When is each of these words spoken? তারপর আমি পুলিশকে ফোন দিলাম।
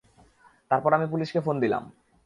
তারপর 0.71 0.91
আমি 0.93 1.07
পুলিশকে 1.11 1.39
ফোন 1.39 1.55
দিলাম। 1.59 1.83